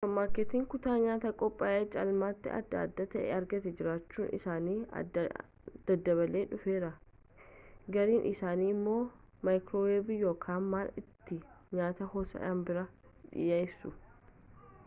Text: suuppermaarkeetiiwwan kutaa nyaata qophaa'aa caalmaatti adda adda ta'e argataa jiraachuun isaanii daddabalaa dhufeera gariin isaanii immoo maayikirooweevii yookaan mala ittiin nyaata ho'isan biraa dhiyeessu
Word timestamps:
suuppermaarkeetiiwwan 0.03 0.69
kutaa 0.69 0.93
nyaata 1.01 1.31
qophaa'aa 1.41 1.81
caalmaatti 1.95 2.51
adda 2.59 2.79
adda 2.85 3.05
ta'e 3.11 3.25
argataa 3.33 3.73
jiraachuun 3.81 4.31
isaanii 4.37 4.77
daddabalaa 5.89 6.41
dhufeera 6.55 6.89
gariin 7.97 8.25
isaanii 8.31 8.71
immoo 8.79 8.99
maayikirooweevii 9.49 10.19
yookaan 10.25 10.67
mala 10.75 10.97
ittiin 11.05 11.45
nyaata 11.81 12.09
ho'isan 12.17 12.65
biraa 12.71 12.89
dhiyeessu 13.37 13.93